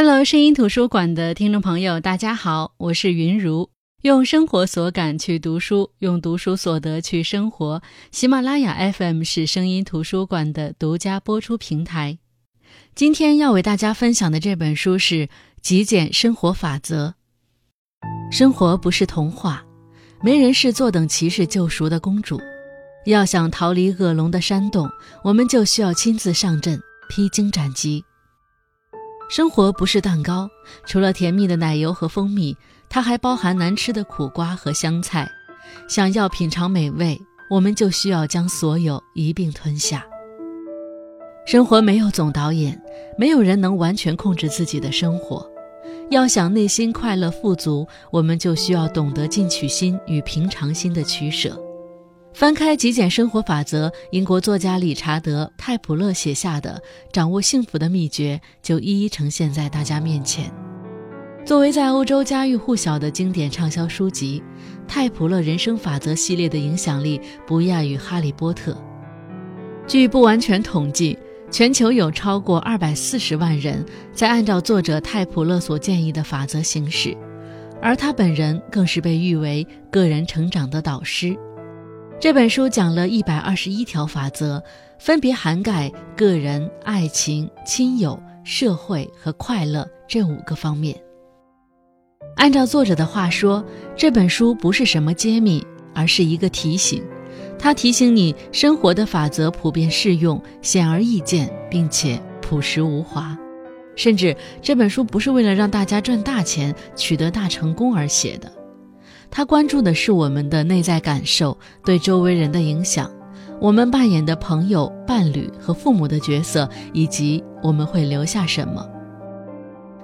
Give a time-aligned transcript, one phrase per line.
[0.00, 3.68] Hello，声音图书馆的听众朋友，大家好，我是云如。
[4.02, 7.82] 用生活所感去读书，用读书所得去生活。
[8.12, 12.18] 喜马拉雅 FM 是声音图书馆的独家播出平台。
[12.94, 15.26] 今天要为大家分享的这本书是
[15.60, 17.16] 《极简生活法则》。
[18.32, 19.64] 生活不是童话，
[20.22, 22.40] 没人是坐等骑士救赎的公主。
[23.06, 24.88] 要想逃离恶龙的山洞，
[25.24, 28.04] 我们就需要亲自上阵，披荆斩棘。
[29.28, 30.48] 生活不是蛋糕，
[30.86, 32.56] 除了甜蜜的奶油和蜂蜜，
[32.88, 35.30] 它还包含难吃的苦瓜和香菜。
[35.86, 37.20] 想要品尝美味，
[37.50, 40.02] 我们就需要将所有一并吞下。
[41.46, 42.80] 生活没有总导演，
[43.18, 45.46] 没有人能完全控制自己的生活。
[46.10, 51.54] 要想内心快乐富足，我们就需要懂得进取心与平常心的取舍。
[52.34, 56.80] 翻开《极简生活法则》，英国作家理查德·泰普勒写下的
[57.12, 60.52] 掌握幸福的秘诀就一一呈现在大家面前。
[61.44, 64.40] 作为在欧洲家喻户晓的经典畅销书籍，
[64.86, 68.72] 《泰普勒人生法则》系列的影响力不亚于《哈利波特》。
[69.86, 71.18] 据不完全统计，
[71.50, 77.16] 全球有超过二百四十万人在按照作者泰普勒所建议的法则行事，
[77.82, 81.36] 而他本人更是被誉为个人成长的导师。
[82.20, 84.60] 这本书讲了一百二十一条法则，
[84.98, 91.00] 分别涵盖个人、爱情、亲友、社会和快乐这五个方面。
[92.34, 97.00] 按照作者的话说，这本书不是什么揭秘，而是一个提醒。
[97.56, 103.38] 它提醒你，生活的法则普遍适用、显而易见，并且朴实无华。
[103.94, 108.50] 甚至这本书不是为了让大家赚大钱、取得大成功而写的。
[109.30, 113.10] 他关注的是我们的内在感受对周围人的影响，
[113.60, 118.84] 我们扮演的朋友、伴侣和父母的角色，以及我们会留下什么。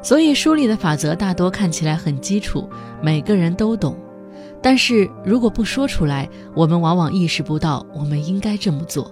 [0.02, 2.68] 所以书里的法则大多看起来很基础，
[3.02, 3.96] 每个人都懂。
[4.62, 9.10] 但是如果不说出来，我们往往意识不到我们应该这么做。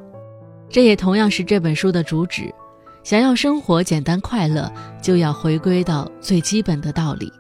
[0.69, 2.53] 这也同样是这本书的主旨：
[3.03, 4.71] 想要生活简单快乐，
[5.03, 7.33] 就要回归到最基本的道理。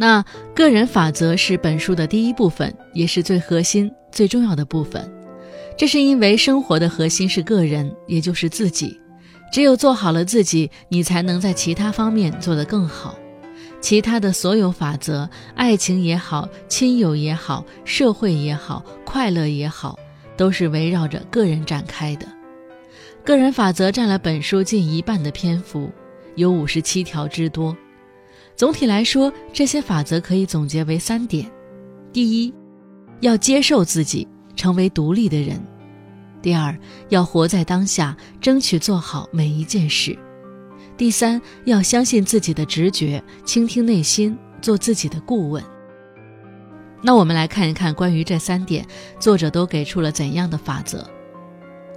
[0.00, 0.24] 那
[0.54, 5.06] 个人法则是本书的第一部分，也是最核心、最重要的部分。
[5.76, 8.98] 这是因为生活的核心是个人，也就是自己。
[9.52, 13.14] 只有做好了自己，你才能在其他方面做得更好。
[13.82, 19.98] 其他的所有法则，爱情也好，亲友也好，社会也好，快乐也好，
[20.34, 22.26] 都是围绕着个人展开的。
[23.22, 25.90] 个人法则占了本书近一半的篇幅，
[26.36, 27.76] 有五十七条之多。
[28.60, 31.50] 总体来说，这些法则可以总结为三点：
[32.12, 32.52] 第一，
[33.20, 35.56] 要接受自己，成为独立的人；
[36.42, 36.76] 第二，
[37.08, 40.14] 要活在当下，争取做好每一件事；
[40.98, 45.64] 第三，要相信自己的直觉，倾听内心，做自己的顾问。
[47.00, 48.86] 那我们来看一看关于这三点，
[49.18, 51.08] 作者都给出了怎样的法则。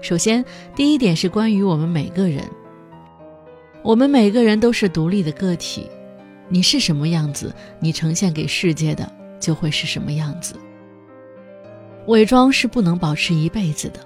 [0.02, 2.42] 首先，第一点是关于我们每个人，
[3.84, 5.90] 我们每个人都是独立的个体。
[6.54, 10.54] 你是什么样子，你呈现给世界的就会是什么样子。
[12.06, 14.00] 伪装是不能保持一辈子的，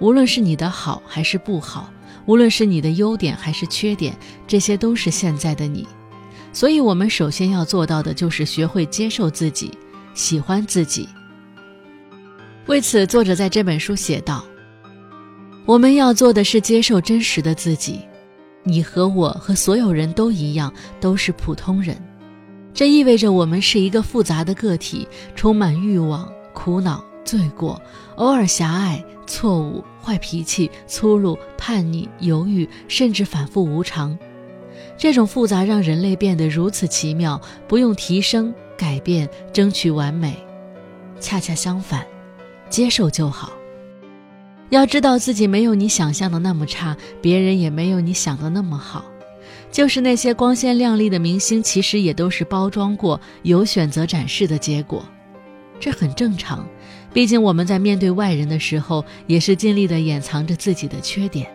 [0.00, 1.92] 无论是你的好还是不好，
[2.24, 4.16] 无论是你的优点还是缺点，
[4.46, 5.86] 这些都是现在的你。
[6.54, 9.70] 所以，我们首先要做到的就是学会接受自己，
[10.14, 11.06] 喜欢自己。
[12.64, 14.42] 为此，作者在这本书写道
[15.66, 18.00] ：“我们要做的是接受真实的自己。”
[18.62, 21.96] 你和我和所有人都一样，都是普通人。
[22.72, 27.80] 这意味着我们是一个复杂的个体，充满欲望、苦恼、罪过，
[28.16, 34.16] 偶尔狭隘、错误、坏脾气、粗鲁、叛逆、犹豫，甚至反复无常。
[34.96, 40.36] 这种复杂让人类变得如此奇妙，不用提升、改变、争取完美。
[41.18, 42.06] 恰恰相反，
[42.68, 43.52] 接受就好。
[44.70, 49.04] 要知道自己没有你想象的那么差，别人也没有你想的那么好。
[49.70, 55.04] 就是那些光鲜亮丽的明星，其实也都是包装过、有选择展示的结果。
[55.78, 56.66] 这很正常，
[57.12, 61.46] 毕竟我们在面对外人的时候，也是尽力的掩藏着自己的缺点。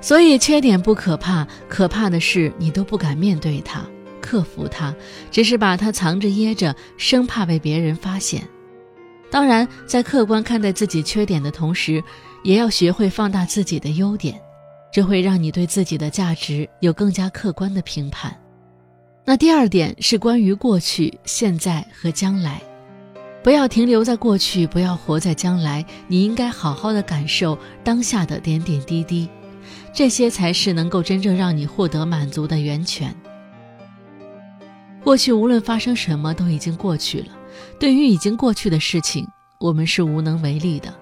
[0.00, 3.84] 所以，缺点不可怕，可怕的是你都不敢面对它、
[4.20, 4.94] 克服它，
[5.30, 8.46] 只是把它藏着掖着，生怕被别人发现。
[9.34, 12.00] 当然，在客观看待自己缺点的同时，
[12.44, 14.40] 也要学会放大自己的优点，
[14.92, 18.32] 这会让你对自己的价值有更加客观的评判。
[19.24, 22.62] 那第二点是关于过去、现在和将来，
[23.42, 29.28] 不要停留在过去，不要活在将来，你应该好好的感受当下的点点滴滴，
[29.92, 33.12] 这些才是能够真正让你获得满足的源泉。
[35.02, 37.26] 过去无论发生什么，都已经过去了。
[37.78, 39.26] 对于已经过去的事情，
[39.60, 40.92] 我们是无能为力的。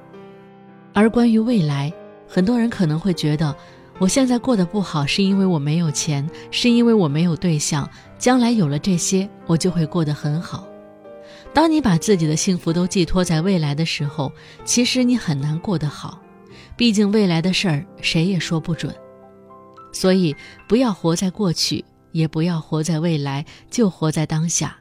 [0.93, 1.93] 而关于未来，
[2.29, 3.55] 很多人可能会觉得，
[3.99, 7.89] 我现在过得不好，是因为我没有钱，是因为我没有对象。
[8.19, 10.67] 将来有了这些，我就会过得很好。
[11.53, 14.33] 当你把自己的幸福都寄托在未来的时候，
[14.65, 16.21] 其实你很难过得好。
[16.77, 18.95] 毕竟未来的事儿谁也说不准。
[19.93, 20.35] 所以，
[20.69, 24.77] 不要活在过去，也不要活在未来，就活在当下，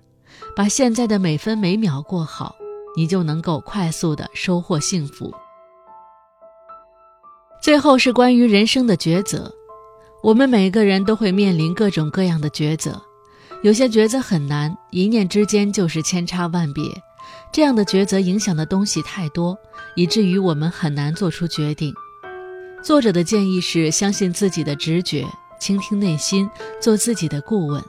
[0.56, 2.56] 把现在的每分每秒过好，
[2.96, 5.34] 你就能够快速的收获幸福。
[7.62, 9.54] 最后是关于人生的抉择，
[10.24, 13.02] 我们每个人都会面临各种各样的抉择。
[13.62, 16.84] 有些抉择很难，一念之间就是千差万别。
[17.54, 19.56] 这样的抉择影响的东西太多，
[19.96, 21.94] 以至于我们很难做出决定。
[22.84, 25.28] 作者的建议是：相信自己的直觉，
[25.60, 26.50] 倾听内心，
[26.82, 27.84] 做自己的顾问。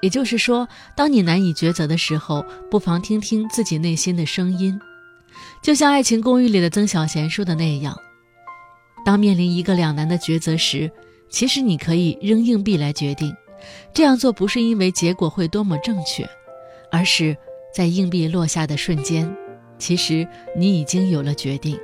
[0.00, 4.78] 也就是说，当你难以抉择的时候，不妨听听自己内心的声音。
[5.62, 7.96] 就像《爱情公寓》里的曾小贤说的那样，
[9.04, 10.90] 当面临一个两难的抉择时，
[11.28, 13.34] 其实你可以扔硬币来决定。
[13.92, 16.26] 这样做不是因为结果会多么正确，
[16.90, 17.36] 而是
[17.74, 19.30] 在硬币落下的瞬间，
[19.78, 20.26] 其实
[20.56, 21.78] 你已经有了决定。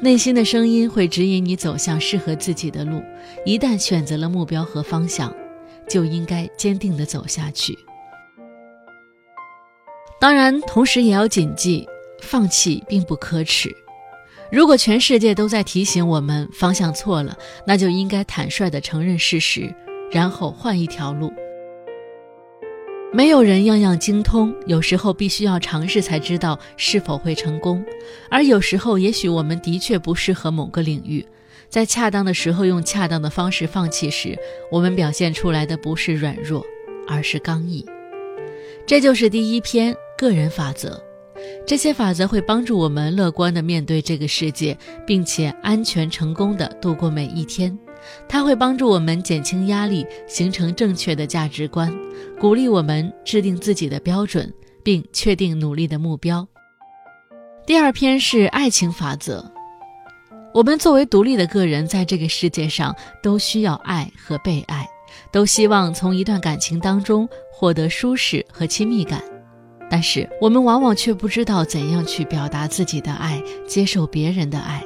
[0.00, 3.00] 内心的声音会指引你走向适合自己的路，
[3.44, 5.32] 一旦选择了目标和方向，
[5.90, 7.76] 就应该坚定地走下去。
[10.20, 11.86] 当然，同时也要谨记，
[12.22, 13.68] 放弃并不可耻。
[14.52, 19.74] 如果全世界都在提醒我们方向错了，那就应该坦率地承认事实。
[20.12, 21.32] 然后换一条路。
[23.12, 27.84] 没有人样样精通，有时候必须要尝试才知道是否会成功。
[28.28, 31.24] 而有时候，也许我们的确不适合某个领域，
[31.70, 34.36] 在恰当的时候用恰当的方式放弃时，
[34.72, 36.66] 我们表现出来的不是软弱，
[37.06, 37.86] 而是刚毅。
[38.84, 41.00] 这就是第一篇个人法则。
[41.64, 44.76] 这些法则会帮助我们乐观地面对这个世界，
[45.06, 47.78] 并且安全成功地度过每一天。
[48.28, 51.94] 它会帮助我们减轻压力，形成正确的价值观，
[52.38, 54.52] 鼓励我们制定自己的标准，
[54.82, 56.46] 并确定努力的目标。
[57.64, 59.50] 第二篇是爱情法则。
[60.52, 64.88] 我们作为独立的个人，在这个世界上都需要爱和被爱，
[65.30, 69.22] 都希望从一段感情当中获得舒适和亲密感。
[69.88, 74.82] 但是我们往往却不知道怎样去表达自己的爱，接受别人的爱。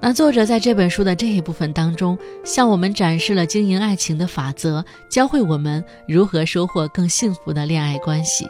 [0.00, 8.46] 那作者在这本书的这一部分当中，向我们展示了经营爱情的法则，教会我们如何收获更幸福的恋爱关系。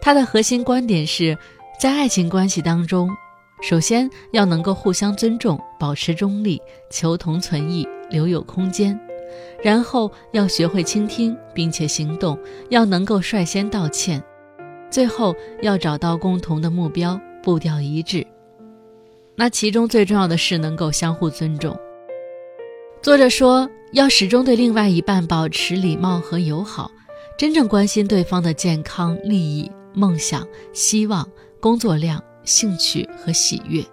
[0.00, 1.36] 他的核心观点是，
[1.78, 3.10] 在爱情关系当中，
[3.60, 6.60] 首先要能够互相尊重，保持中立，
[6.90, 8.96] 求同存异，留有空间；
[9.62, 12.38] 然后要学会倾听，并且行动，
[12.70, 14.20] 要能够率先道歉；
[14.90, 18.26] 最后要找到共同的目标，步调一致。
[19.34, 21.76] 那其中最重要的是能够相互尊重。
[23.02, 26.90] 作者说，要始终对另外一半保持礼貌和友好，
[27.36, 31.28] 真正关心对方的健康、利益、梦想、希望、
[31.60, 33.84] 工作量、兴趣和喜悦，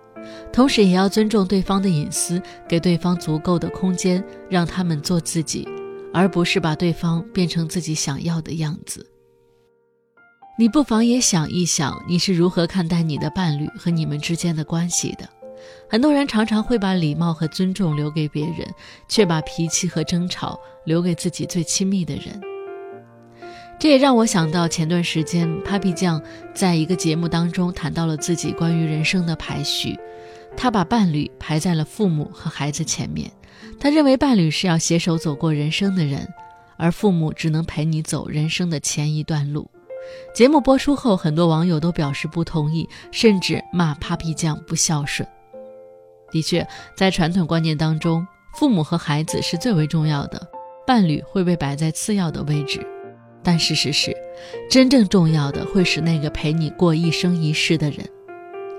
[0.51, 5.67] 同时也要尊重对方的隐私，给对方足够的空间，让他们做自己，
[6.13, 9.05] 而不是把对方变成自己想要的样子。
[10.57, 15.29] 你不妨也想一想，你是如何看待你的伴侣和你们之间的关系的？
[15.89, 18.65] 很多人常常会把礼貌和尊重留给别人，
[19.09, 22.41] 却把脾气和争吵留给自己最亲密的人。
[23.77, 26.21] 这也让我想到前段时间，Papi 酱
[26.53, 29.99] 在一个节目当中谈到了自己关于人生的排序，
[30.55, 33.29] 他把伴侣排在了父母和孩子前面。
[33.79, 36.27] 他认为伴侣是要携手走过人生的人，
[36.77, 39.69] 而父母只能陪你走人生的前一段路。
[40.33, 45.27] 节目播出后，很多网友都表示不同意，甚至骂 Papi 酱不孝顺。
[46.31, 46.65] 的确，
[46.95, 50.47] 在传统观念当中，父母和孩子是最为重要的，
[50.87, 52.85] 伴侣会被摆在次要的位置。
[53.45, 54.11] 但事实是，
[54.69, 57.99] 真正重要的会是那个陪你过一生一世的人。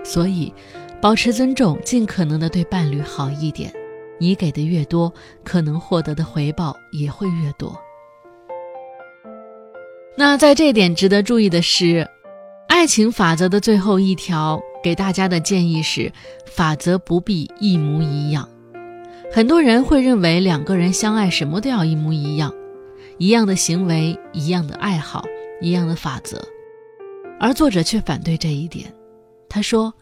[0.05, 0.53] 所以，
[1.01, 3.73] 保持尊重，尽可能的对伴侣好一点。
[4.19, 5.13] 你给的越多，
[5.45, 7.79] 可能获得的回报也会越多。
[10.17, 12.09] 那在这点值得注意的是，
[12.69, 14.61] 爱情法则的最后一条。
[14.83, 16.13] 给大家的建议是：
[16.47, 18.49] 法则不必一模一样。
[19.33, 22.55] 很多人会认为两个人相爱，什么都要一模一样，
[23.19, 25.25] 一样的行为，一样的爱好，
[25.61, 26.43] 一样的法则。
[27.41, 28.93] 而作者却反对这一点。
[29.49, 29.93] 他说：“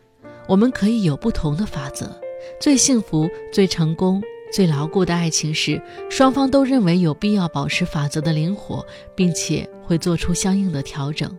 [0.48, 2.10] 我们可以有不同的法则，
[2.60, 5.80] 最幸福、最成功、最牢固的爱情是
[6.10, 11.36] 双方都认为有必要保持法则的灵活，并且会做出相应的调整。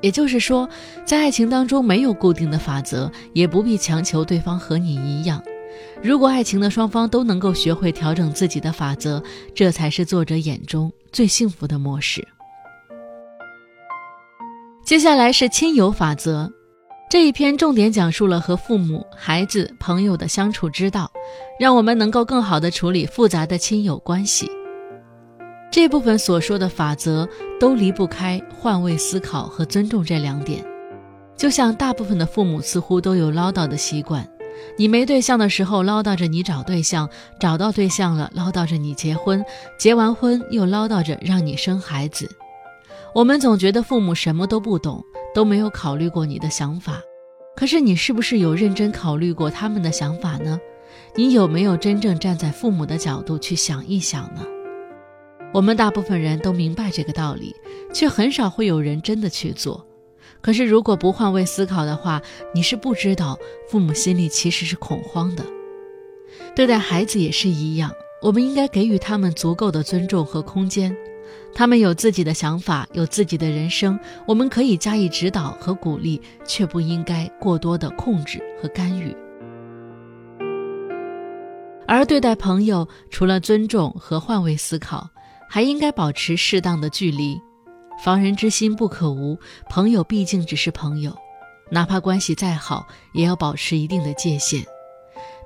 [0.00, 0.68] 也就是说，
[1.04, 5.42] 在爱情当中没有固定的法则，也不必强求对方和你一样。
[6.02, 9.22] 如果爱情的双方都能够学会调整自己的法则，
[9.54, 12.26] 这才是作者眼中最幸福的模式。
[14.84, 16.50] 接下来是亲友法则，
[17.10, 21.10] 这一篇重点讲述了和父母、孩子、朋友的相处之道，
[21.58, 24.50] 让我们能够更好的处理复杂的亲友关系。
[25.70, 27.28] 这部分所说的法则
[27.60, 30.64] 都离不开换位思考和尊重这两点。
[31.36, 34.26] 就像大部分的父母似乎都有唠叨的习惯。
[34.76, 37.08] 你没对象的时候唠叨着你找对象，
[37.40, 39.44] 找到对象了唠叨着你结婚，
[39.78, 42.28] 结完婚又唠叨着让你生孩子。
[43.14, 45.02] 我们总觉得父母什么都不懂，
[45.34, 47.00] 都没有考虑过你的想法。
[47.56, 50.60] 可是你是不是有认真考虑过他们的想法呢？
[51.16, 54.42] 你有没有真正站在父母的角度去想一想呢？
[55.52, 57.52] 我们大部分人都明白这个道理，
[57.92, 59.87] 却很少会有人真的去做。
[60.40, 62.22] 可是，如果不换位思考的话，
[62.54, 65.44] 你是不知道父母心里其实是恐慌的。
[66.54, 67.92] 对待孩子也是一样，
[68.22, 70.96] 我们应该给予他们足够的尊重和空间。
[71.54, 79.14] 他们有自己的想法，有自己的人生，我们可以加以指导和鼓励，却不应该过多的控制和干预。
[81.86, 85.08] 而对待朋友，除了尊重和换位思考，
[85.48, 87.40] 还应该保持适当的距离。
[87.98, 89.38] 防人之心不可无，
[89.68, 91.12] 朋友毕竟只是朋友，
[91.70, 94.64] 哪怕关系再好，也要保持一定的界限。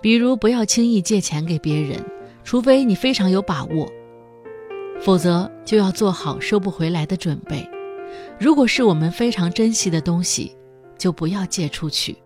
[0.02, 1.98] 比如，不要轻易借钱给别人，
[2.44, 3.90] 除非你非常有把握，
[5.00, 7.66] 否则就要做好收不回来的准备。
[8.38, 10.54] 如果是我们非常珍惜的东西，
[10.98, 12.16] 就不要借出去。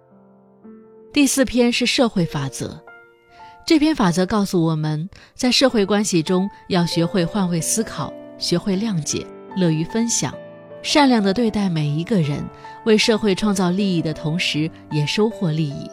[1.12, 2.82] 第四篇是社会法则，
[3.64, 9.24] 这篇法则告诉我们在社会关系中要学会换位思考，学会谅解。
[9.56, 10.34] 乐于分享，
[10.82, 12.44] 善良的对待每一个人，
[12.84, 15.90] 为社会创造利益的同时，也收获利益。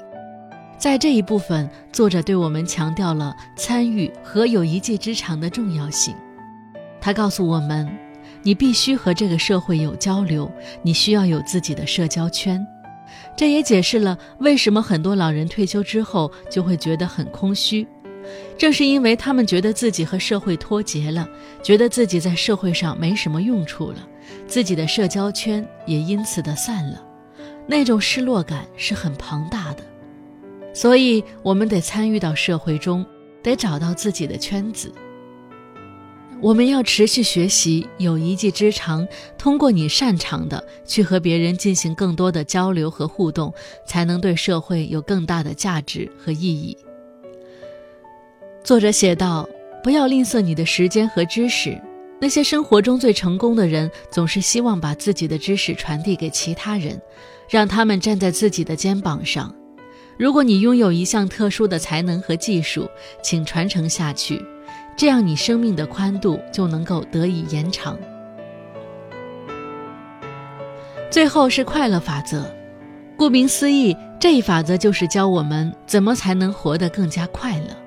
[0.77, 6.13] 在这一部分，作者对我们强调了参与和有一技之长的重要性。
[6.99, 7.89] 他告诉我们，
[8.41, 10.51] 你必须和这个社会有交流，
[10.81, 12.65] 你需要有自己的社交圈。
[13.35, 17.87] 这也解释了为什么很多老人退休之后就会觉得很空虚。
[18.57, 21.27] 正是因为他们觉得自己和社会脱节了，
[21.61, 24.07] 觉得自己在社会上没什么用处了，
[24.47, 27.03] 自己的社交圈也因此的散了，
[27.67, 29.83] 那种失落感是很庞大的。
[30.73, 33.05] 所以，我们得参与到社会中，
[33.43, 34.91] 得找到自己的圈子。
[36.41, 43.53] 我们要持续学习，有一技之长，通过你擅长的去和别人进行更多的交流和互动，
[43.85, 46.75] 才能对社会有更大的价值和意义。
[48.63, 49.47] 作者写道
[49.83, 51.77] ：“不要吝啬你的时间和知识。
[52.21, 57.01] 那些生活中最成功的人，总是希望把自己的知识传递给其他人，
[57.49, 59.53] 让他们站在自己的肩膀上。
[60.17, 62.89] 如果你拥有一项特殊的才能和技术，
[63.21, 64.41] 请传承下去，
[64.95, 67.99] 这样你生命的宽度就能够得以延长。”
[71.11, 72.49] 最后是快乐法则。
[73.17, 77.82] 顾名思义，这一法则就是教我们怎么才能活得更加快乐。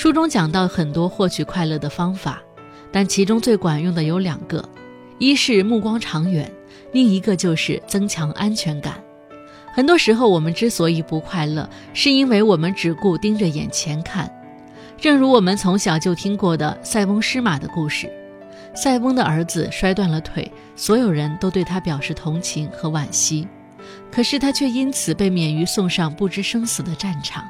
[0.00, 2.42] 书中讲到很多获取快乐的方法，
[2.90, 4.66] 但其中最管用的有两个，
[5.18, 6.50] 一是目光长远，
[6.92, 8.94] 另一个就是增强安全感。
[9.74, 14.32] 很多时候，我们之所以不快乐，是因为我们只顾盯着眼前看。
[14.96, 18.10] 正如我们从小就听过的塞翁失马的故事，
[18.74, 23.46] 塞翁的儿子摔断了腿，所有人都对他表示同情和惋惜，
[24.10, 27.44] 可是他却因此被免于送上不知生死的战场。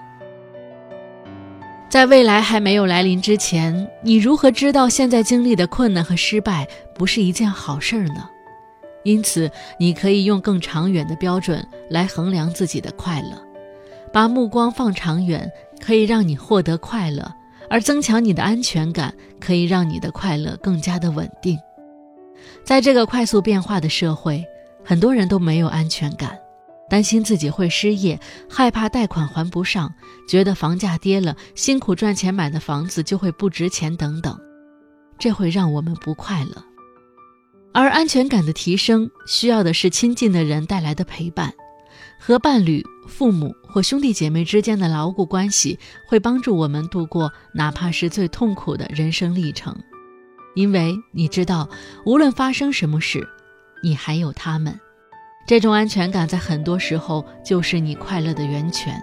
[1.90, 8.30] 在未来还没有来临之前，你如何知道现在经历的困难和失败不是一件好事儿呢？
[9.02, 13.37] 因此，你可以用更长远的标准来衡量自己的快乐，
[14.12, 15.50] 把目光放长远，
[15.85, 17.25] 可以让你获得快乐；
[17.68, 21.59] 而增强你的安全感，可以让你的快乐更加的稳定。
[22.62, 24.44] 在这个快速变化的社会，
[24.85, 26.38] 很多人都没有安全感。
[26.90, 28.20] 担心自己会失业，
[28.50, 29.94] 害怕贷款还不上，
[30.28, 34.37] 觉得房价跌了，辛苦赚钱买的房子就会不值钱等等，
[35.16, 36.64] 这会让我们不快乐。
[37.73, 41.54] 而安全感的提升，需要的是亲近的人带来的陪伴，
[42.18, 45.78] 和伴侣、父母或兄弟姐妹之间的牢固关系，
[46.09, 49.78] 会帮助我们度过哪怕是最痛苦的人生历程，
[50.56, 51.68] 因为你知道，
[52.04, 53.25] 无论发生什么事，
[53.85, 54.76] 你还有他们。
[55.50, 58.95] 这种安全感在很多时候就是你快乐的源泉。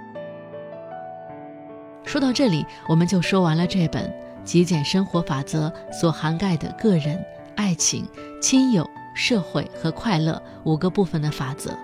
[2.06, 4.06] 说到这里，我们就说完了这本
[4.46, 7.22] 《极简生活法则》所涵盖的个人、
[7.58, 8.08] 爱情、
[8.42, 11.78] 亲友、社会和快乐五个部分的法则。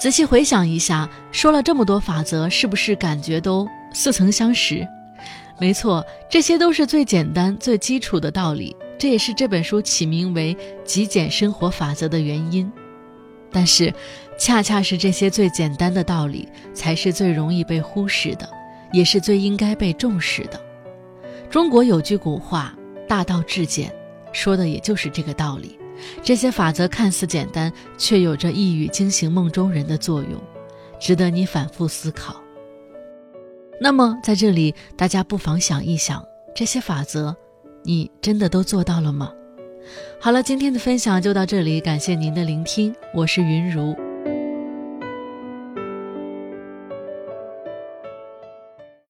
[0.00, 4.84] 仔细回想一下，说了这么多法则，是不是感觉都似曾相识？
[5.60, 12.68] 没错，这些都是最简单、最基础的道理，这也是这本书起名为《极简生活法则》的原因。
[13.56, 13.90] 但是，
[14.36, 18.46] 恰恰是这些最简单的道理，才是最容易被忽视的，
[18.92, 20.60] 也是最应该被重视的。
[21.48, 22.76] 中国有句古话
[23.08, 23.90] “大道至简”，
[24.30, 25.78] 说的也就是这个道理。
[26.22, 30.38] 这些法则看似简单，却有着一语惊醒梦中人的作用，
[31.00, 32.36] 值得你反复思考。
[33.80, 36.22] 那么，在这里，大家不妨想一想，
[36.54, 37.34] 这些法则，
[37.82, 39.32] 你真的都做到了吗？
[40.18, 44.05] 好了，今天的分享就到这里，感谢您的聆听，我是云如。